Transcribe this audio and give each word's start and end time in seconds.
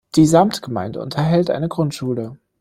Die 0.15 0.25
Samtgemeinde 0.25 0.99
unterhält 0.99 1.51
eine 1.51 1.67
Grundschule. 1.67 2.35